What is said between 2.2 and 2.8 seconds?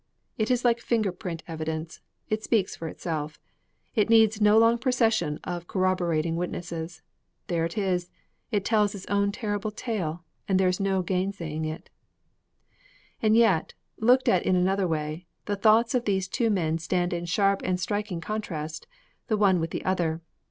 it speaks